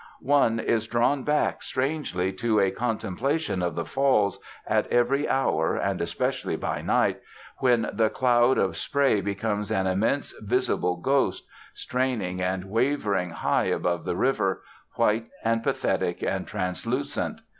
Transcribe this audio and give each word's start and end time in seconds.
One 0.33 0.59
is 0.59 0.87
drawn 0.87 1.21
back, 1.23 1.61
strangely, 1.61 2.33
to 2.33 2.59
a 2.59 2.71
contemplation 2.71 3.61
of 3.61 3.75
the 3.75 3.85
Falls, 3.85 4.39
at 4.65 4.87
every 4.87 5.29
hour, 5.29 5.75
and 5.75 6.01
especially 6.01 6.55
by 6.55 6.81
night, 6.81 7.21
when 7.59 7.87
the 7.93 8.09
cloud 8.09 8.57
of 8.57 8.75
spray 8.75 9.21
becomes 9.21 9.69
an 9.69 9.85
immense 9.85 10.33
visible 10.41 10.95
ghost, 10.95 11.45
straining 11.75 12.41
and 12.41 12.65
wavering 12.65 13.29
high 13.29 13.65
above 13.65 14.03
the 14.03 14.15
river, 14.15 14.63
white 14.95 15.27
and 15.43 15.61
pathetic 15.61 16.23
and 16.23 16.47
translucent. 16.47 17.41